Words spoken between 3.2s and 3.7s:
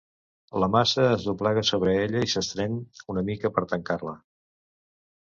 mica per